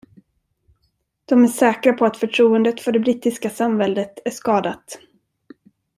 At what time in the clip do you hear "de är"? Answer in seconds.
1.25-1.47